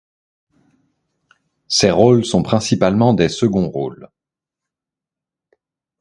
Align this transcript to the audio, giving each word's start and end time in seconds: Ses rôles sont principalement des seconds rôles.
Ses 1.67 1.91
rôles 1.91 2.25
sont 2.25 2.41
principalement 2.41 3.13
des 3.13 3.29
seconds 3.29 3.69
rôles. 3.69 4.09